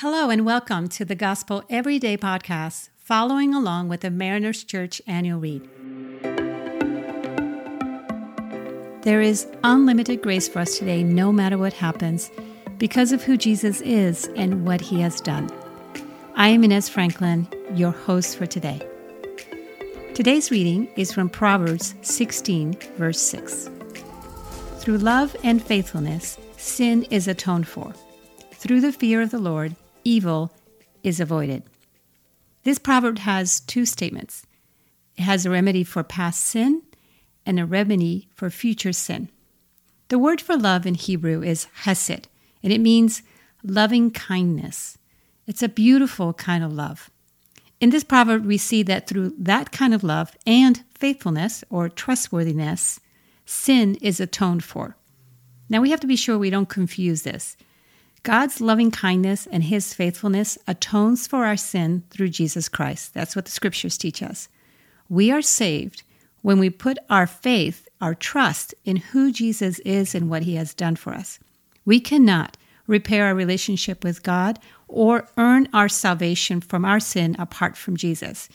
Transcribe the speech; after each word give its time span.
Hello, 0.00 0.28
and 0.28 0.44
welcome 0.44 0.88
to 0.88 1.06
the 1.06 1.14
Gospel 1.14 1.64
Everyday 1.70 2.18
Podcast, 2.18 2.90
following 2.98 3.54
along 3.54 3.88
with 3.88 4.02
the 4.02 4.10
Mariners 4.10 4.62
Church 4.62 5.00
annual 5.06 5.40
read. 5.40 5.66
There 9.04 9.22
is 9.22 9.46
unlimited 9.64 10.20
grace 10.20 10.50
for 10.50 10.58
us 10.58 10.76
today, 10.76 11.02
no 11.02 11.32
matter 11.32 11.56
what 11.56 11.72
happens, 11.72 12.30
because 12.76 13.10
of 13.10 13.22
who 13.22 13.38
Jesus 13.38 13.80
is 13.80 14.28
and 14.36 14.66
what 14.66 14.82
he 14.82 15.00
has 15.00 15.18
done. 15.18 15.48
I 16.34 16.48
am 16.48 16.62
Inez 16.62 16.90
Franklin, 16.90 17.48
your 17.72 17.92
host 17.92 18.36
for 18.36 18.44
today. 18.44 18.86
Today's 20.12 20.50
reading 20.50 20.92
is 20.96 21.10
from 21.10 21.30
Proverbs 21.30 21.94
16, 22.02 22.74
verse 22.98 23.22
6. 23.22 23.70
Through 24.76 24.98
love 24.98 25.34
and 25.42 25.62
faithfulness, 25.62 26.36
sin 26.58 27.04
is 27.04 27.28
atoned 27.28 27.66
for. 27.66 27.94
Through 28.52 28.82
the 28.82 28.92
fear 28.92 29.22
of 29.22 29.30
the 29.30 29.38
Lord, 29.38 29.74
evil 30.06 30.52
is 31.02 31.20
avoided. 31.20 31.64
This 32.62 32.78
proverb 32.78 33.18
has 33.18 33.60
two 33.60 33.84
statements 33.84 34.46
it 35.16 35.22
has 35.22 35.46
a 35.46 35.50
remedy 35.50 35.82
for 35.82 36.02
past 36.02 36.42
sin 36.42 36.82
and 37.46 37.58
a 37.58 37.64
remedy 37.64 38.28
for 38.34 38.50
future 38.50 38.92
sin. 38.92 39.30
The 40.08 40.18
word 40.18 40.40
for 40.40 40.56
love 40.56 40.84
in 40.86 40.94
Hebrew 40.94 41.42
is 41.42 41.68
hesed, 41.84 42.28
and 42.62 42.72
it 42.72 42.80
means 42.80 43.22
loving 43.62 44.10
kindness. 44.10 44.98
It's 45.46 45.62
a 45.62 45.68
beautiful 45.68 46.34
kind 46.34 46.62
of 46.62 46.72
love. 46.72 47.10
In 47.80 47.90
this 47.90 48.04
proverb, 48.04 48.44
we 48.44 48.58
see 48.58 48.82
that 48.84 49.06
through 49.06 49.34
that 49.38 49.72
kind 49.72 49.94
of 49.94 50.04
love 50.04 50.36
and 50.46 50.84
faithfulness 50.94 51.64
or 51.70 51.88
trustworthiness, 51.88 53.00
sin 53.46 53.96
is 54.02 54.20
atoned 54.20 54.64
for. 54.64 54.96
Now, 55.68 55.80
we 55.80 55.90
have 55.90 56.00
to 56.00 56.06
be 56.06 56.16
sure 56.16 56.38
we 56.38 56.50
don't 56.50 56.68
confuse 56.68 57.22
this. 57.22 57.56
God's 58.26 58.60
loving 58.60 58.90
kindness 58.90 59.46
and 59.46 59.62
his 59.62 59.94
faithfulness 59.94 60.58
atones 60.66 61.28
for 61.28 61.44
our 61.44 61.56
sin 61.56 62.02
through 62.10 62.30
Jesus 62.30 62.68
Christ. 62.68 63.14
That's 63.14 63.36
what 63.36 63.44
the 63.44 63.52
scriptures 63.52 63.96
teach 63.96 64.20
us. 64.20 64.48
We 65.08 65.30
are 65.30 65.40
saved 65.40 66.02
when 66.42 66.58
we 66.58 66.68
put 66.68 66.98
our 67.08 67.28
faith, 67.28 67.86
our 68.00 68.16
trust 68.16 68.74
in 68.84 68.96
who 68.96 69.30
Jesus 69.30 69.78
is 69.78 70.12
and 70.12 70.28
what 70.28 70.42
he 70.42 70.56
has 70.56 70.74
done 70.74 70.96
for 70.96 71.14
us. 71.14 71.38
We 71.84 72.00
cannot 72.00 72.56
repair 72.88 73.26
our 73.26 73.34
relationship 73.36 74.02
with 74.02 74.24
God 74.24 74.58
or 74.88 75.28
earn 75.36 75.68
our 75.72 75.88
salvation 75.88 76.60
from 76.60 76.84
our 76.84 76.98
sin 76.98 77.36
apart 77.38 77.76
from 77.76 77.96
Jesus, 77.96 78.48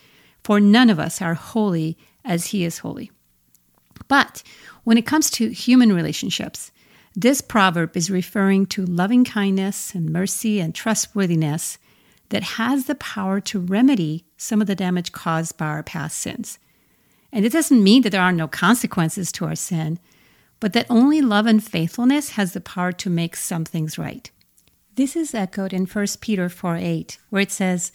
for 0.43 0.59
none 0.59 0.89
of 0.89 0.99
us 0.99 1.21
are 1.21 1.33
holy 1.33 1.97
as 2.25 2.47
he 2.47 2.65
is 2.65 2.79
holy. 2.79 3.09
But 4.09 4.43
when 4.83 4.97
it 4.97 5.05
comes 5.05 5.29
to 5.31 5.47
human 5.47 5.93
relationships, 5.93 6.73
this 7.15 7.41
proverb 7.41 7.97
is 7.97 8.09
referring 8.09 8.65
to 8.67 8.85
loving 8.85 9.25
kindness 9.25 9.93
and 9.93 10.09
mercy 10.09 10.59
and 10.59 10.73
trustworthiness 10.73 11.77
that 12.29 12.43
has 12.43 12.85
the 12.85 12.95
power 12.95 13.41
to 13.41 13.59
remedy 13.59 14.25
some 14.37 14.61
of 14.61 14.67
the 14.67 14.75
damage 14.75 15.11
caused 15.11 15.57
by 15.57 15.65
our 15.65 15.83
past 15.83 16.17
sins. 16.17 16.57
And 17.31 17.45
it 17.45 17.51
doesn't 17.51 17.83
mean 17.83 18.01
that 18.03 18.11
there 18.11 18.21
are 18.21 18.31
no 18.31 18.47
consequences 18.47 19.31
to 19.33 19.45
our 19.45 19.55
sin, 19.55 19.99
but 20.59 20.73
that 20.73 20.87
only 20.89 21.21
love 21.21 21.45
and 21.45 21.63
faithfulness 21.63 22.31
has 22.31 22.53
the 22.53 22.61
power 22.61 22.91
to 22.93 23.09
make 23.09 23.35
some 23.35 23.65
things 23.65 23.97
right. 23.97 24.31
This 24.95 25.15
is 25.15 25.33
echoed 25.33 25.73
in 25.73 25.85
1 25.85 26.07
Peter 26.19 26.49
4 26.49 26.75
8, 26.77 27.17
where 27.29 27.41
it 27.41 27.51
says, 27.51 27.91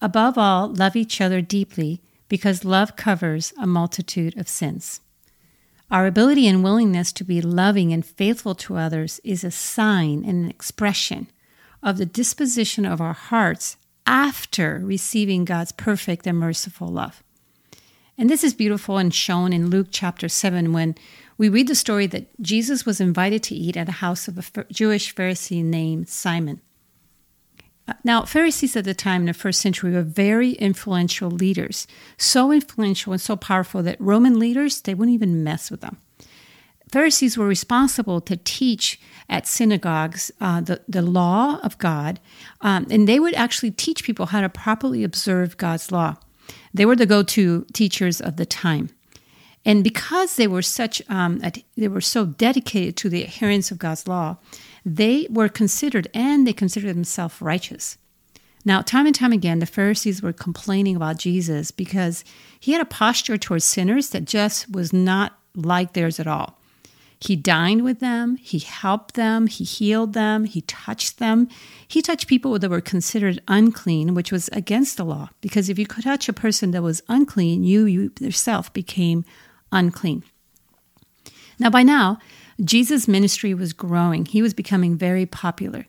Above 0.00 0.36
all, 0.36 0.68
love 0.68 0.96
each 0.96 1.20
other 1.20 1.40
deeply, 1.40 2.00
because 2.28 2.64
love 2.64 2.96
covers 2.96 3.52
a 3.60 3.66
multitude 3.66 4.36
of 4.36 4.48
sins. 4.48 5.01
Our 5.92 6.06
ability 6.06 6.46
and 6.46 6.64
willingness 6.64 7.12
to 7.12 7.22
be 7.22 7.42
loving 7.42 7.92
and 7.92 8.04
faithful 8.04 8.54
to 8.54 8.78
others 8.78 9.20
is 9.24 9.44
a 9.44 9.50
sign 9.50 10.24
and 10.24 10.42
an 10.42 10.48
expression 10.48 11.26
of 11.82 11.98
the 11.98 12.06
disposition 12.06 12.86
of 12.86 13.02
our 13.02 13.12
hearts 13.12 13.76
after 14.06 14.80
receiving 14.82 15.44
God's 15.44 15.70
perfect 15.70 16.26
and 16.26 16.38
merciful 16.38 16.88
love. 16.88 17.22
And 18.16 18.30
this 18.30 18.42
is 18.42 18.54
beautiful 18.54 18.96
and 18.96 19.12
shown 19.12 19.52
in 19.52 19.68
Luke 19.68 19.88
chapter 19.90 20.30
7 20.30 20.72
when 20.72 20.94
we 21.36 21.50
read 21.50 21.68
the 21.68 21.74
story 21.74 22.06
that 22.06 22.40
Jesus 22.40 22.86
was 22.86 22.98
invited 22.98 23.42
to 23.42 23.54
eat 23.54 23.76
at 23.76 23.90
a 23.90 23.92
house 24.00 24.28
of 24.28 24.38
a 24.38 24.64
Jewish 24.72 25.14
Pharisee 25.14 25.62
named 25.62 26.08
Simon. 26.08 26.62
Now, 28.04 28.24
Pharisees 28.24 28.76
at 28.76 28.84
the 28.84 28.94
time 28.94 29.22
in 29.22 29.26
the 29.26 29.34
first 29.34 29.60
century 29.60 29.92
were 29.92 30.02
very 30.02 30.52
influential 30.52 31.30
leaders, 31.30 31.86
so 32.16 32.52
influential 32.52 33.12
and 33.12 33.20
so 33.20 33.36
powerful 33.36 33.82
that 33.82 34.00
Roman 34.00 34.38
leaders, 34.38 34.80
they 34.82 34.94
wouldn't 34.94 35.14
even 35.14 35.42
mess 35.42 35.70
with 35.70 35.80
them. 35.80 35.98
Pharisees 36.92 37.38
were 37.38 37.46
responsible 37.46 38.20
to 38.20 38.36
teach 38.36 39.00
at 39.28 39.46
synagogues 39.46 40.30
uh, 40.40 40.60
the, 40.60 40.82
the 40.86 41.02
law 41.02 41.58
of 41.62 41.78
God, 41.78 42.20
um, 42.60 42.86
and 42.90 43.08
they 43.08 43.18
would 43.18 43.34
actually 43.34 43.70
teach 43.70 44.04
people 44.04 44.26
how 44.26 44.42
to 44.42 44.48
properly 44.48 45.02
observe 45.02 45.56
God's 45.56 45.90
law. 45.90 46.16
They 46.74 46.84
were 46.84 46.96
the 46.96 47.06
go 47.06 47.22
to 47.22 47.64
teachers 47.72 48.20
of 48.20 48.36
the 48.36 48.46
time. 48.46 48.90
And 49.64 49.84
because 49.84 50.36
they 50.36 50.46
were 50.46 50.62
such, 50.62 51.02
um, 51.08 51.40
they 51.76 51.88
were 51.88 52.00
so 52.00 52.26
dedicated 52.26 52.96
to 52.96 53.08
the 53.08 53.22
adherence 53.22 53.70
of 53.70 53.78
God's 53.78 54.08
law, 54.08 54.36
they 54.84 55.26
were 55.30 55.48
considered 55.48 56.08
and 56.12 56.46
they 56.46 56.52
considered 56.52 56.94
themselves 56.94 57.40
righteous. 57.40 57.96
Now, 58.64 58.80
time 58.80 59.06
and 59.06 59.14
time 59.14 59.32
again, 59.32 59.58
the 59.58 59.66
Pharisees 59.66 60.22
were 60.22 60.32
complaining 60.32 60.96
about 60.96 61.18
Jesus 61.18 61.70
because 61.70 62.24
he 62.58 62.72
had 62.72 62.80
a 62.80 62.86
posture 62.86 63.36
towards 63.36 63.64
sinners 63.64 64.10
that 64.10 64.24
just 64.24 64.70
was 64.70 64.92
not 64.92 65.38
like 65.54 65.92
theirs 65.92 66.20
at 66.20 66.26
all. 66.26 66.58
He 67.20 67.36
dined 67.36 67.84
with 67.84 68.00
them, 68.00 68.36
he 68.36 68.58
helped 68.58 69.14
them, 69.14 69.46
he 69.46 69.62
healed 69.62 70.12
them, 70.12 70.44
he 70.44 70.62
touched 70.62 71.18
them. 71.18 71.48
He 71.86 72.02
touched 72.02 72.26
people 72.26 72.58
that 72.58 72.68
were 72.68 72.80
considered 72.80 73.40
unclean, 73.46 74.14
which 74.14 74.32
was 74.32 74.48
against 74.48 74.96
the 74.96 75.04
law, 75.04 75.30
because 75.40 75.68
if 75.68 75.78
you 75.78 75.86
could 75.86 76.02
touch 76.02 76.28
a 76.28 76.32
person 76.32 76.72
that 76.72 76.82
was 76.82 77.02
unclean, 77.08 77.62
you, 77.62 77.84
you 77.84 78.10
yourself 78.18 78.72
became 78.72 79.24
unclean. 79.72 80.22
Now, 81.58 81.70
by 81.70 81.82
now, 81.82 82.18
Jesus' 82.62 83.08
ministry 83.08 83.54
was 83.54 83.72
growing, 83.72 84.26
he 84.26 84.42
was 84.42 84.54
becoming 84.54 84.96
very 84.96 85.26
popular. 85.26 85.86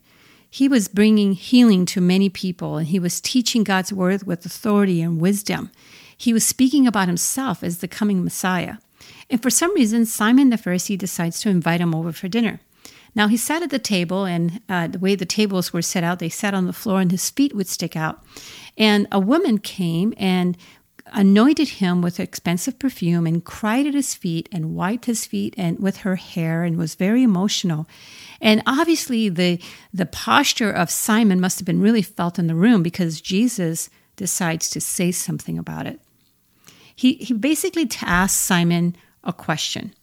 He 0.49 0.67
was 0.67 0.87
bringing 0.87 1.33
healing 1.33 1.85
to 1.87 1.99
many 1.99 2.29
people, 2.29 2.77
and 2.77 2.87
he 2.87 2.99
was 2.99 3.19
teaching 3.19 3.63
God's 3.63 3.91
word 3.91 4.27
with 4.27 4.45
authority 4.45 5.01
and 5.01 5.19
wisdom. 5.19 5.71
He 6.15 6.31
was 6.31 6.45
speaking 6.45 6.85
about 6.85 7.07
himself 7.07 7.63
as 7.63 7.79
the 7.79 7.87
coming 7.87 8.23
Messiah. 8.23 8.75
And 9.31 9.41
for 9.41 9.49
some 9.49 9.73
reason, 9.73 10.05
Simon 10.05 10.51
the 10.51 10.57
Pharisee 10.57 10.95
decides 10.95 11.41
to 11.41 11.49
invite 11.49 11.81
him 11.81 11.95
over 11.95 12.11
for 12.11 12.27
dinner. 12.27 12.59
Now 13.15 13.27
he 13.27 13.37
sat 13.37 13.63
at 13.63 13.71
the 13.71 13.79
table, 13.79 14.25
and 14.25 14.61
uh, 14.69 14.87
the 14.87 14.99
way 14.99 15.15
the 15.15 15.25
tables 15.25 15.73
were 15.73 15.81
set 15.81 16.03
out, 16.03 16.19
they 16.19 16.29
sat 16.29 16.53
on 16.53 16.67
the 16.67 16.73
floor, 16.73 17.01
and 17.01 17.09
his 17.09 17.31
feet 17.31 17.55
would 17.55 17.67
stick 17.67 17.95
out. 17.95 18.23
And 18.77 19.07
a 19.11 19.19
woman 19.19 19.57
came 19.57 20.13
and 20.17 20.55
anointed 21.13 21.69
him 21.69 22.01
with 22.01 22.19
expensive 22.19 22.79
perfume 22.79 23.27
and 23.27 23.45
cried 23.45 23.85
at 23.85 23.93
his 23.93 24.15
feet 24.15 24.49
and 24.51 24.75
wiped 24.75 25.05
his 25.05 25.25
feet 25.25 25.53
and 25.57 25.79
with 25.79 25.97
her 25.97 26.15
hair 26.15 26.63
and 26.63 26.77
was 26.77 26.95
very 26.95 27.23
emotional. 27.23 27.87
And 28.41 28.63
obviously 28.65 29.29
the 29.29 29.59
the 29.93 30.05
posture 30.05 30.71
of 30.71 30.89
simon 30.89 31.39
must 31.39 31.59
have 31.59 31.65
been 31.65 31.81
really 31.81 32.01
felt 32.01 32.39
in 32.39 32.47
the 32.47 32.55
room 32.55 32.83
because 32.83 33.21
jesus 33.21 33.89
decides 34.15 34.69
to 34.69 34.81
say 34.81 35.11
something 35.11 35.57
about 35.57 35.87
it. 35.87 35.99
He 36.95 37.13
he 37.15 37.33
basically 37.33 37.89
asks 38.01 38.39
simon 38.39 38.95
a 39.23 39.33
question. 39.33 39.93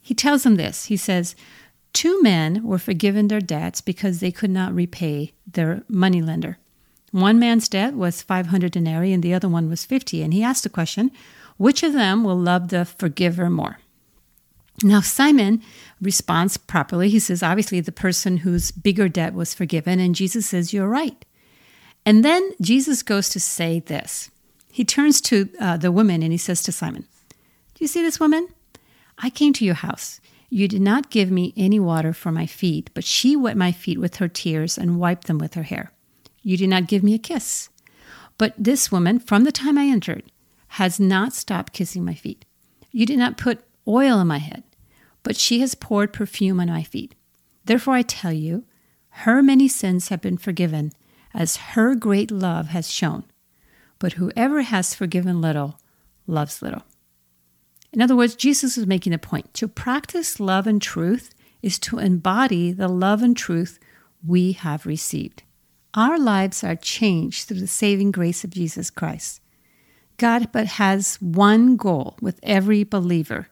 He 0.00 0.14
tells 0.14 0.46
him 0.46 0.56
this. 0.56 0.86
He 0.86 0.96
says 0.96 1.36
two 1.92 2.20
men 2.22 2.62
were 2.62 2.78
forgiven 2.78 3.28
their 3.28 3.40
debts 3.40 3.80
because 3.80 4.20
they 4.20 4.32
could 4.32 4.50
not 4.50 4.74
repay 4.74 5.32
their 5.46 5.82
moneylender 5.88 6.58
one 7.20 7.38
man's 7.38 7.68
debt 7.68 7.94
was 7.94 8.22
500 8.22 8.72
denarii 8.72 9.12
and 9.12 9.22
the 9.22 9.32
other 9.32 9.48
one 9.48 9.68
was 9.68 9.84
50. 9.84 10.22
And 10.22 10.34
he 10.34 10.42
asked 10.42 10.64
the 10.64 10.68
question, 10.68 11.10
which 11.56 11.82
of 11.82 11.92
them 11.92 12.24
will 12.24 12.38
love 12.38 12.68
the 12.68 12.84
forgiver 12.84 13.48
more? 13.48 13.78
Now, 14.82 15.00
Simon 15.00 15.62
responds 16.00 16.58
properly. 16.58 17.08
He 17.08 17.18
says, 17.18 17.42
obviously, 17.42 17.80
the 17.80 17.92
person 17.92 18.38
whose 18.38 18.70
bigger 18.70 19.08
debt 19.08 19.32
was 19.32 19.54
forgiven. 19.54 19.98
And 19.98 20.14
Jesus 20.14 20.46
says, 20.46 20.74
You're 20.74 20.88
right. 20.88 21.24
And 22.04 22.22
then 22.22 22.52
Jesus 22.60 23.02
goes 23.02 23.30
to 23.30 23.40
say 23.40 23.80
this. 23.80 24.30
He 24.70 24.84
turns 24.84 25.22
to 25.22 25.48
uh, 25.58 25.78
the 25.78 25.90
woman 25.90 26.22
and 26.22 26.30
he 26.30 26.38
says 26.38 26.62
to 26.64 26.72
Simon, 26.72 27.06
Do 27.74 27.84
you 27.84 27.88
see 27.88 28.02
this 28.02 28.20
woman? 28.20 28.48
I 29.18 29.30
came 29.30 29.54
to 29.54 29.64
your 29.64 29.76
house. 29.76 30.20
You 30.50 30.68
did 30.68 30.82
not 30.82 31.10
give 31.10 31.30
me 31.30 31.54
any 31.56 31.80
water 31.80 32.12
for 32.12 32.30
my 32.30 32.44
feet, 32.44 32.90
but 32.92 33.04
she 33.04 33.34
wet 33.34 33.56
my 33.56 33.72
feet 33.72 33.98
with 33.98 34.16
her 34.16 34.28
tears 34.28 34.76
and 34.76 35.00
wiped 35.00 35.26
them 35.26 35.38
with 35.38 35.54
her 35.54 35.62
hair. 35.62 35.90
You 36.46 36.56
did 36.56 36.68
not 36.68 36.86
give 36.86 37.02
me 37.02 37.12
a 37.12 37.18
kiss. 37.18 37.70
But 38.38 38.54
this 38.56 38.92
woman, 38.92 39.18
from 39.18 39.42
the 39.42 39.50
time 39.50 39.76
I 39.76 39.86
entered, 39.86 40.30
has 40.68 41.00
not 41.00 41.32
stopped 41.32 41.72
kissing 41.72 42.04
my 42.04 42.14
feet. 42.14 42.44
You 42.92 43.04
did 43.04 43.18
not 43.18 43.36
put 43.36 43.64
oil 43.88 44.18
on 44.18 44.28
my 44.28 44.38
head, 44.38 44.62
but 45.24 45.36
she 45.36 45.58
has 45.58 45.74
poured 45.74 46.12
perfume 46.12 46.60
on 46.60 46.68
my 46.68 46.84
feet. 46.84 47.16
Therefore, 47.64 47.94
I 47.94 48.02
tell 48.02 48.32
you, 48.32 48.64
her 49.08 49.42
many 49.42 49.66
sins 49.66 50.08
have 50.10 50.20
been 50.20 50.38
forgiven, 50.38 50.92
as 51.34 51.56
her 51.74 51.96
great 51.96 52.30
love 52.30 52.68
has 52.68 52.92
shown. 52.92 53.24
But 53.98 54.12
whoever 54.12 54.62
has 54.62 54.94
forgiven 54.94 55.40
little 55.40 55.80
loves 56.28 56.62
little. 56.62 56.84
In 57.92 58.00
other 58.00 58.14
words, 58.14 58.36
Jesus 58.36 58.78
is 58.78 58.86
making 58.86 59.12
a 59.12 59.18
point. 59.18 59.52
To 59.54 59.66
practice 59.66 60.38
love 60.38 60.68
and 60.68 60.80
truth 60.80 61.34
is 61.60 61.80
to 61.80 61.98
embody 61.98 62.70
the 62.70 62.86
love 62.86 63.24
and 63.24 63.36
truth 63.36 63.80
we 64.24 64.52
have 64.52 64.86
received. 64.86 65.42
Our 65.94 66.18
lives 66.18 66.62
are 66.62 66.76
changed 66.76 67.48
through 67.48 67.60
the 67.60 67.66
saving 67.66 68.10
grace 68.10 68.44
of 68.44 68.50
Jesus 68.50 68.90
Christ. 68.90 69.40
God 70.18 70.50
but 70.52 70.66
has 70.66 71.16
one 71.20 71.76
goal 71.76 72.16
with 72.20 72.40
every 72.42 72.84
believer, 72.84 73.48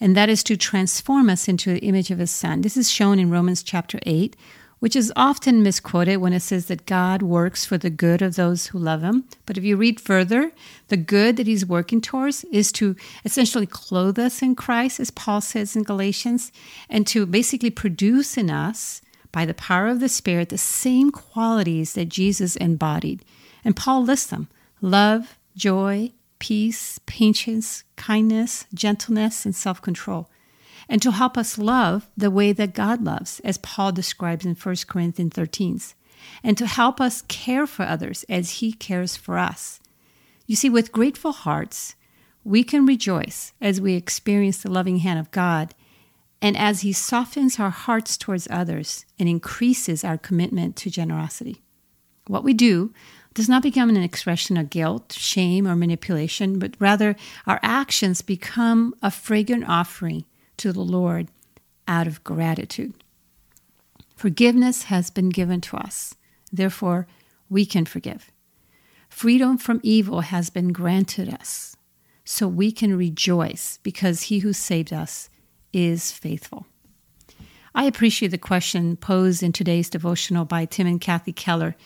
and 0.00 0.16
that 0.16 0.28
is 0.28 0.42
to 0.44 0.56
transform 0.56 1.28
us 1.30 1.48
into 1.48 1.72
the 1.72 1.80
image 1.80 2.10
of 2.10 2.18
his 2.18 2.30
son. 2.30 2.60
This 2.60 2.76
is 2.76 2.90
shown 2.90 3.18
in 3.18 3.30
Romans 3.30 3.62
chapter 3.62 3.98
8, 4.04 4.36
which 4.78 4.94
is 4.94 5.12
often 5.16 5.62
misquoted 5.62 6.18
when 6.18 6.32
it 6.32 6.40
says 6.40 6.66
that 6.66 6.86
God 6.86 7.22
works 7.22 7.64
for 7.64 7.78
the 7.78 7.90
good 7.90 8.20
of 8.20 8.36
those 8.36 8.66
who 8.66 8.78
love 8.78 9.02
him. 9.02 9.24
But 9.46 9.56
if 9.56 9.64
you 9.64 9.76
read 9.76 10.00
further, 10.00 10.52
the 10.88 10.98
good 10.98 11.36
that 11.36 11.46
he's 11.46 11.64
working 11.64 12.00
towards 12.00 12.44
is 12.44 12.70
to 12.72 12.94
essentially 13.24 13.66
clothe 13.66 14.18
us 14.18 14.42
in 14.42 14.54
Christ, 14.54 15.00
as 15.00 15.10
Paul 15.10 15.40
says 15.40 15.74
in 15.76 15.82
Galatians, 15.82 16.52
and 16.90 17.06
to 17.06 17.24
basically 17.24 17.70
produce 17.70 18.36
in 18.36 18.50
us, 18.50 19.00
by 19.36 19.44
the 19.44 19.52
power 19.52 19.88
of 19.88 20.00
the 20.00 20.08
Spirit, 20.08 20.48
the 20.48 20.56
same 20.56 21.10
qualities 21.10 21.92
that 21.92 22.08
Jesus 22.08 22.56
embodied. 22.56 23.22
And 23.66 23.76
Paul 23.76 24.02
lists 24.02 24.30
them 24.30 24.48
love, 24.80 25.36
joy, 25.54 26.12
peace, 26.38 26.98
patience, 27.04 27.84
kindness, 27.96 28.64
gentleness, 28.72 29.44
and 29.44 29.54
self 29.54 29.82
control 29.82 30.30
and 30.88 31.02
to 31.02 31.10
help 31.10 31.36
us 31.36 31.58
love 31.58 32.08
the 32.16 32.30
way 32.30 32.52
that 32.52 32.72
God 32.72 33.02
loves, 33.02 33.40
as 33.40 33.58
Paul 33.58 33.92
describes 33.92 34.46
in 34.46 34.54
1 34.54 34.76
Corinthians 34.88 35.34
13, 35.34 35.80
and 36.42 36.56
to 36.56 36.66
help 36.66 36.98
us 36.98 37.22
care 37.28 37.66
for 37.66 37.84
others 37.84 38.24
as 38.30 38.60
He 38.60 38.72
cares 38.72 39.16
for 39.16 39.36
us. 39.36 39.80
You 40.46 40.56
see, 40.56 40.70
with 40.70 40.92
grateful 40.92 41.32
hearts, 41.32 41.94
we 42.42 42.64
can 42.64 42.86
rejoice 42.86 43.52
as 43.60 43.82
we 43.82 43.96
experience 43.96 44.62
the 44.62 44.70
loving 44.70 44.98
hand 44.98 45.18
of 45.18 45.30
God 45.30 45.74
and 46.40 46.56
as 46.56 46.80
He 46.80 46.92
softens 46.92 47.58
our 47.58 47.70
hearts 47.70 48.16
towards 48.16 48.48
others 48.50 49.04
and 49.18 49.28
increases 49.28 50.04
our 50.04 50.18
commitment 50.18 50.76
to 50.76 50.90
generosity. 50.90 51.62
What 52.26 52.44
we 52.44 52.54
do 52.54 52.92
does 53.34 53.48
not 53.48 53.62
become 53.62 53.90
an 53.90 53.96
expression 53.96 54.56
of 54.56 54.70
guilt, 54.70 55.12
shame, 55.12 55.66
or 55.66 55.76
manipulation, 55.76 56.58
but 56.58 56.74
rather 56.78 57.16
our 57.46 57.60
actions 57.62 58.22
become 58.22 58.94
a 59.02 59.10
fragrant 59.10 59.68
offering 59.68 60.24
to 60.56 60.72
the 60.72 60.80
Lord 60.80 61.28
out 61.86 62.06
of 62.06 62.24
gratitude. 62.24 62.94
Forgiveness 64.16 64.84
has 64.84 65.10
been 65.10 65.28
given 65.28 65.60
to 65.60 65.76
us, 65.76 66.14
therefore, 66.50 67.06
we 67.50 67.66
can 67.66 67.84
forgive. 67.84 68.32
Freedom 69.08 69.56
from 69.58 69.80
evil 69.82 70.22
has 70.22 70.50
been 70.50 70.72
granted 70.72 71.32
us, 71.32 71.76
so 72.24 72.48
we 72.48 72.72
can 72.72 72.96
rejoice 72.96 73.78
because 73.82 74.22
he 74.22 74.40
who 74.40 74.52
saved 74.52 74.92
us 74.92 75.28
is 75.76 76.10
faithful. 76.10 76.66
I 77.74 77.84
appreciate 77.84 78.28
the 78.28 78.38
question 78.38 78.96
posed 78.96 79.42
in 79.42 79.52
today's 79.52 79.90
devotional 79.90 80.46
by 80.46 80.64
Tim 80.64 80.86
and 80.86 81.00
Kathy 81.00 81.32
Keller. 81.32 81.76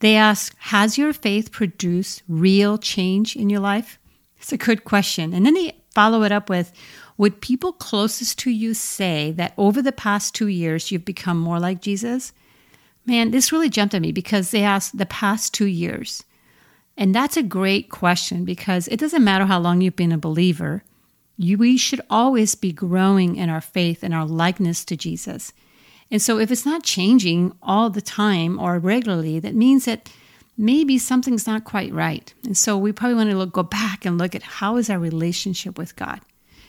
They 0.00 0.16
ask, 0.16 0.56
Has 0.58 0.96
your 0.96 1.12
faith 1.12 1.52
produced 1.52 2.22
real 2.26 2.78
change 2.78 3.36
in 3.36 3.50
your 3.50 3.60
life? 3.60 3.98
It's 4.38 4.52
a 4.52 4.56
good 4.56 4.84
question. 4.84 5.34
And 5.34 5.44
then 5.44 5.52
they 5.52 5.76
follow 5.90 6.22
it 6.22 6.32
up 6.32 6.48
with, 6.48 6.72
would 7.18 7.42
people 7.42 7.74
closest 7.74 8.38
to 8.40 8.50
you 8.50 8.72
say 8.72 9.32
that 9.32 9.52
over 9.58 9.82
the 9.82 9.92
past 9.92 10.34
two 10.34 10.48
years 10.48 10.90
you've 10.90 11.04
become 11.04 11.38
more 11.38 11.60
like 11.60 11.82
Jesus? 11.82 12.32
Man, 13.04 13.30
this 13.30 13.52
really 13.52 13.68
jumped 13.68 13.94
at 13.94 14.00
me 14.00 14.12
because 14.12 14.50
they 14.50 14.62
asked 14.62 14.96
the 14.96 15.06
past 15.06 15.52
two 15.52 15.66
years. 15.66 16.24
And 16.96 17.14
that's 17.14 17.36
a 17.36 17.42
great 17.42 17.90
question 17.90 18.46
because 18.46 18.88
it 18.88 18.98
doesn't 18.98 19.22
matter 19.22 19.44
how 19.44 19.60
long 19.60 19.82
you've 19.82 19.96
been 19.96 20.12
a 20.12 20.18
believer, 20.18 20.82
we 21.38 21.76
should 21.76 22.00
always 22.08 22.54
be 22.54 22.72
growing 22.72 23.36
in 23.36 23.50
our 23.50 23.60
faith 23.60 24.02
and 24.02 24.14
our 24.14 24.26
likeness 24.26 24.84
to 24.86 24.96
Jesus. 24.96 25.52
And 26.10 26.22
so 26.22 26.38
if 26.38 26.50
it's 26.50 26.66
not 26.66 26.82
changing 26.82 27.56
all 27.62 27.90
the 27.90 28.02
time 28.02 28.58
or 28.58 28.78
regularly, 28.78 29.40
that 29.40 29.54
means 29.54 29.84
that 29.86 30.10
maybe 30.56 30.98
something's 30.98 31.46
not 31.46 31.64
quite 31.64 31.92
right. 31.92 32.32
And 32.44 32.56
so 32.56 32.78
we 32.78 32.92
probably 32.92 33.16
want 33.16 33.30
to 33.30 33.36
look, 33.36 33.52
go 33.52 33.62
back 33.62 34.04
and 34.04 34.18
look 34.18 34.34
at 34.34 34.42
how 34.42 34.76
is 34.76 34.88
our 34.88 34.98
relationship 34.98 35.76
with 35.76 35.96
God. 35.96 36.20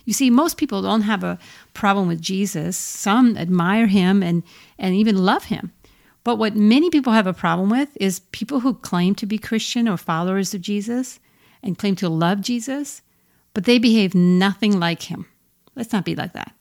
You 0.06 0.14
see, 0.14 0.30
most 0.30 0.58
people 0.58 0.82
don't 0.82 1.02
have 1.02 1.24
a 1.24 1.40
problem 1.74 2.08
with 2.08 2.22
Jesus. 2.22 2.78
Some 2.78 3.38
admire 3.38 3.88
him 3.88 4.22
and, 4.22 4.44
and 4.78 4.96
even 4.96 5.26
love 5.26 5.46
him. 5.46 5.72
But 6.24 6.38
what 6.38 6.56
many 6.56 6.90
people 6.90 7.14
have 7.14 7.28
a 7.28 7.34
problem 7.34 7.70
with 7.70 7.96
is 8.00 8.20
people 8.32 8.62
who 8.62 8.74
claim 8.74 9.14
to 9.16 9.26
be 9.26 9.38
Christian 9.38 9.88
or 9.88 9.98
followers 9.98 10.54
of 10.54 10.62
Jesus 10.62 11.20
and 11.62 11.78
claim 11.78 11.96
to 11.98 12.10
love 12.10 12.42
Jesus, 12.42 13.02
but 13.56 13.64
they 13.64 13.80
behave 13.80 14.14
nothing 14.14 14.80
like 14.80 15.04
him. 15.04 15.26
Let's 15.76 15.92
not 15.92 16.06
be 16.06 16.16
like 16.16 16.34
that. 16.34 16.54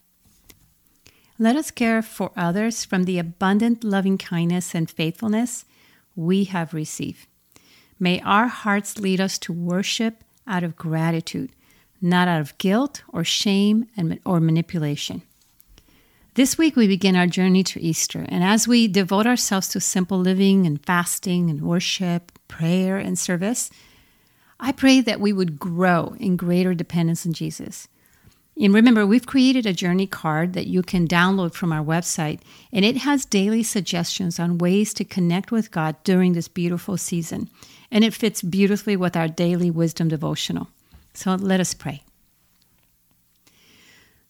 Let 1.38 1.56
us 1.56 1.70
care 1.70 2.00
for 2.00 2.32
others 2.34 2.86
from 2.86 3.04
the 3.04 3.18
abundant 3.18 3.84
loving 3.84 4.16
kindness 4.16 4.74
and 4.74 4.90
faithfulness 4.90 5.66
we 6.16 6.44
have 6.44 6.72
received. 6.72 7.26
May 8.00 8.20
our 8.22 8.46
hearts 8.46 8.98
lead 8.98 9.20
us 9.20 9.36
to 9.40 9.52
worship 9.52 10.24
out 10.46 10.64
of 10.64 10.76
gratitude 10.76 11.50
not 12.04 12.28
out 12.28 12.40
of 12.40 12.56
guilt 12.58 13.02
or 13.08 13.24
shame 13.24 13.86
and, 13.96 14.20
or 14.26 14.38
manipulation. 14.38 15.22
This 16.34 16.58
week, 16.58 16.76
we 16.76 16.86
begin 16.86 17.16
our 17.16 17.26
journey 17.26 17.62
to 17.64 17.80
Easter, 17.80 18.26
and 18.28 18.44
as 18.44 18.68
we 18.68 18.88
devote 18.88 19.26
ourselves 19.26 19.68
to 19.68 19.80
simple 19.80 20.18
living 20.18 20.66
and 20.66 20.84
fasting 20.84 21.48
and 21.48 21.62
worship, 21.62 22.32
prayer, 22.48 22.98
and 22.98 23.18
service, 23.18 23.70
I 24.60 24.72
pray 24.72 25.00
that 25.00 25.20
we 25.20 25.32
would 25.32 25.58
grow 25.58 26.14
in 26.18 26.36
greater 26.36 26.74
dependence 26.74 27.26
on 27.26 27.32
Jesus. 27.32 27.88
And 28.60 28.72
remember, 28.72 29.04
we've 29.04 29.26
created 29.26 29.66
a 29.66 29.72
journey 29.72 30.06
card 30.06 30.52
that 30.52 30.68
you 30.68 30.82
can 30.82 31.08
download 31.08 31.54
from 31.54 31.72
our 31.72 31.84
website, 31.84 32.40
and 32.72 32.84
it 32.84 32.98
has 32.98 33.24
daily 33.24 33.64
suggestions 33.64 34.38
on 34.38 34.58
ways 34.58 34.94
to 34.94 35.04
connect 35.04 35.50
with 35.50 35.72
God 35.72 35.96
during 36.04 36.34
this 36.34 36.46
beautiful 36.46 36.96
season. 36.96 37.50
And 37.90 38.04
it 38.04 38.14
fits 38.14 38.42
beautifully 38.42 38.96
with 38.96 39.16
our 39.16 39.28
daily 39.28 39.70
wisdom 39.70 40.08
devotional. 40.08 40.68
So 41.14 41.34
let 41.34 41.60
us 41.60 41.74
pray. 41.74 42.04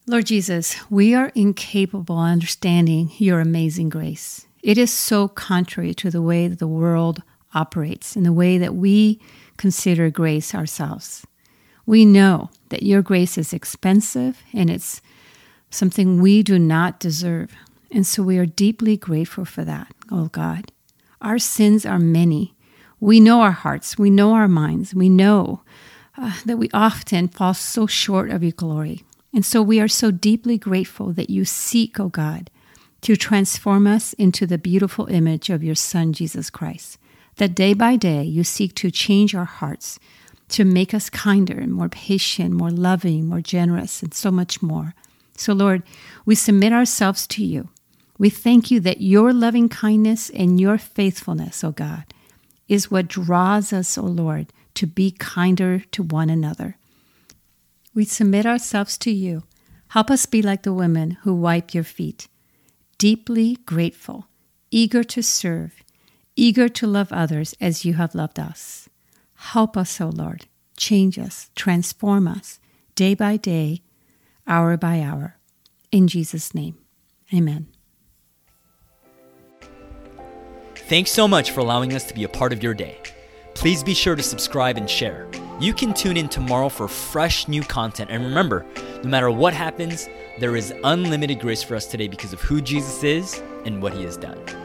Lord 0.07 0.25
Jesus, 0.27 0.75
we 0.89 1.15
are 1.15 1.31
incapable 1.33 2.19
of 2.19 2.25
understanding 2.25 3.11
your 3.17 3.39
amazing 3.39 3.89
grace. 3.89 4.45
It 4.61 4.77
is 4.77 4.91
so 4.91 5.27
contrary 5.27 5.93
to 5.95 6.09
the 6.09 6.21
way 6.21 6.47
that 6.47 6.59
the 6.59 6.67
world 6.67 7.21
operates 7.53 8.15
and 8.15 8.25
the 8.25 8.33
way 8.33 8.57
that 8.57 8.75
we 8.75 9.19
consider 9.57 10.09
grace 10.09 10.53
ourselves. 10.53 11.25
We 11.85 12.05
know 12.05 12.49
that 12.69 12.83
your 12.83 13.01
grace 13.01 13.37
is 13.37 13.53
expensive 13.53 14.41
and 14.53 14.69
it's 14.69 15.01
something 15.69 16.21
we 16.21 16.43
do 16.43 16.57
not 16.57 16.99
deserve. 16.99 17.53
And 17.91 18.05
so 18.05 18.23
we 18.23 18.37
are 18.37 18.45
deeply 18.45 18.97
grateful 18.97 19.45
for 19.45 19.63
that, 19.63 19.93
oh 20.11 20.27
God. 20.27 20.71
Our 21.21 21.39
sins 21.39 21.85
are 21.85 21.99
many. 21.99 22.55
We 22.99 23.19
know 23.19 23.41
our 23.41 23.51
hearts, 23.51 23.97
we 23.97 24.09
know 24.09 24.33
our 24.33 24.47
minds, 24.47 24.95
we 24.95 25.09
know 25.09 25.61
uh, 26.17 26.33
that 26.45 26.57
we 26.57 26.69
often 26.73 27.27
fall 27.27 27.53
so 27.53 27.87
short 27.87 28.31
of 28.31 28.41
your 28.41 28.51
glory. 28.51 29.03
And 29.33 29.45
so 29.45 29.61
we 29.61 29.81
are 29.81 29.87
so 29.87 30.11
deeply 30.11 30.57
grateful 30.57 31.11
that 31.13 31.29
you 31.29 31.43
seek, 31.43 31.99
O 31.99 32.05
oh 32.05 32.09
God, 32.09 32.49
to 33.01 33.15
transform 33.15 33.85
us 33.85 34.13
into 34.13 34.47
the 34.47 34.57
beautiful 34.57 35.07
image 35.07 35.49
of 35.49 35.63
your 35.63 35.75
Son, 35.75 36.13
Jesus 36.13 36.49
Christ. 36.49 36.97
That 37.37 37.55
day 37.55 37.73
by 37.73 37.95
day 37.95 38.23
you 38.23 38.43
seek 38.43 38.75
to 38.75 38.91
change 38.91 39.35
our 39.35 39.45
hearts, 39.45 39.99
to 40.49 40.63
make 40.63 40.93
us 40.93 41.09
kinder 41.09 41.57
and 41.57 41.73
more 41.73 41.89
patient, 41.89 42.53
more 42.53 42.71
loving, 42.71 43.27
more 43.27 43.41
generous, 43.41 44.01
and 44.01 44.13
so 44.13 44.31
much 44.31 44.61
more. 44.61 44.93
So, 45.37 45.53
Lord, 45.53 45.83
we 46.25 46.35
submit 46.35 46.71
ourselves 46.71 47.27
to 47.27 47.43
you. 47.43 47.69
We 48.17 48.29
thank 48.29 48.71
you 48.71 48.79
that 48.81 49.01
your 49.01 49.33
loving 49.33 49.67
kindness 49.67 50.29
and 50.29 50.59
your 50.61 50.77
faithfulness, 50.77 51.63
O 51.63 51.71
God, 51.71 52.05
is 52.69 52.89
what 52.89 53.09
draws 53.09 53.73
us, 53.73 53.97
O 53.97 54.03
Lord, 54.03 54.47
to 54.75 54.87
be 54.87 55.11
kinder 55.11 55.79
to 55.91 56.03
one 56.03 56.29
another. 56.29 56.77
We 57.93 58.05
submit 58.05 58.45
ourselves 58.45 58.97
to 58.99 59.11
you. 59.11 59.43
Help 59.89 60.09
us 60.09 60.25
be 60.25 60.41
like 60.41 60.63
the 60.63 60.73
women 60.73 61.11
who 61.21 61.33
wipe 61.33 61.73
your 61.73 61.83
feet, 61.83 62.27
deeply 62.97 63.57
grateful, 63.65 64.27
eager 64.71 65.03
to 65.03 65.21
serve, 65.21 65.73
eager 66.35 66.67
to 66.69 66.87
love 66.87 67.11
others 67.11 67.55
as 67.61 67.85
you 67.85 67.93
have 67.93 68.15
loved 68.15 68.39
us. 68.39 68.89
Help 69.35 69.77
us, 69.77 69.99
O 70.01 70.09
Lord. 70.09 70.47
Change 70.77 71.17
us, 71.17 71.49
transform 71.55 72.27
us, 72.27 72.59
day 72.95 73.13
by 73.13 73.37
day, 73.37 73.81
hour 74.47 74.75
by 74.77 74.99
hour. 75.01 75.37
In 75.91 76.07
Jesus' 76.07 76.53
name, 76.53 76.77
amen. 77.33 77.67
Thanks 80.75 81.11
so 81.11 81.27
much 81.27 81.51
for 81.51 81.61
allowing 81.61 81.93
us 81.93 82.05
to 82.05 82.13
be 82.13 82.25
a 82.25 82.29
part 82.29 82.53
of 82.53 82.61
your 82.61 82.73
day. 82.73 82.99
Please 83.55 83.83
be 83.83 83.93
sure 83.93 84.15
to 84.15 84.21
subscribe 84.21 84.77
and 84.77 84.89
share. 84.89 85.27
You 85.59 85.73
can 85.73 85.93
tune 85.93 86.17
in 86.17 86.27
tomorrow 86.27 86.67
for 86.67 86.89
fresh 86.89 87.47
new 87.47 87.63
content. 87.63 88.11
And 88.11 88.23
remember, 88.23 88.65
no 89.01 89.09
matter 89.09 89.31
what 89.31 89.53
happens, 89.53 90.09
there 90.39 90.57
is 90.57 90.73
unlimited 90.83 91.39
grace 91.39 91.63
for 91.63 91.75
us 91.75 91.85
today 91.85 92.09
because 92.09 92.33
of 92.33 92.41
who 92.41 92.61
Jesus 92.61 93.03
is 93.03 93.41
and 93.63 93.81
what 93.81 93.93
he 93.93 94.03
has 94.03 94.17
done. 94.17 94.64